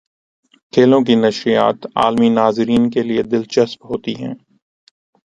کھیلوں 0.73 1.01
کی 1.01 1.15
نشریات 1.15 1.85
عالمی 1.95 2.29
ناظرین 2.29 2.89
کے 2.89 3.01
لیے 3.03 3.23
دلچسپ 3.23 3.85
ہوتی 3.85 4.13
ہیں۔ 4.15 4.33